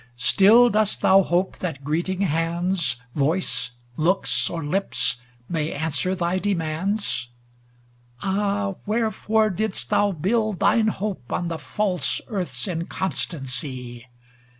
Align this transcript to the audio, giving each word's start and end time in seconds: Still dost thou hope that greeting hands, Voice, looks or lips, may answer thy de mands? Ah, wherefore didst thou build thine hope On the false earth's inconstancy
Still 0.17 0.71
dost 0.71 1.01
thou 1.03 1.21
hope 1.21 1.59
that 1.59 1.83
greeting 1.83 2.21
hands, 2.21 2.95
Voice, 3.13 3.69
looks 3.97 4.49
or 4.49 4.63
lips, 4.65 5.17
may 5.47 5.71
answer 5.71 6.15
thy 6.15 6.39
de 6.39 6.55
mands? 6.55 7.29
Ah, 8.23 8.73
wherefore 8.87 9.51
didst 9.51 9.91
thou 9.91 10.11
build 10.11 10.59
thine 10.59 10.87
hope 10.87 11.31
On 11.31 11.49
the 11.49 11.59
false 11.59 12.19
earth's 12.29 12.67
inconstancy 12.67 14.07